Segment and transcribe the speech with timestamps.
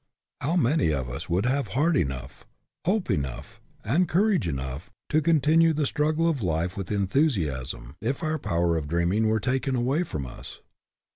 [0.39, 2.43] How many of us would have heart enough,
[2.85, 8.39] hope enough, and courage enough, to continue the struggle of life with enthusiasm if our
[8.39, 10.59] power of dreaming were taken away from us?